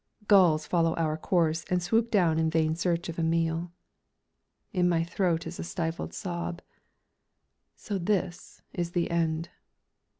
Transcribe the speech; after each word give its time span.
Gulls 0.27 0.65
follow 0.65 0.95
our 0.95 1.15
course 1.15 1.63
and 1.69 1.79
swoop 1.79 2.09
down 2.09 2.39
in 2.39 2.49
vain 2.49 2.73
search 2.73 3.07
of 3.07 3.19
a 3.19 3.23
meal! 3.23 3.71
In 4.73 4.89
my 4.89 5.03
throat 5.03 5.45
is 5.45 5.59
a 5.59 5.63
stifled 5.63 6.11
sob. 6.15 6.63
So 7.75 7.99
this 7.99 8.63
is 8.73 8.93
the 8.93 9.11
end. 9.11 9.49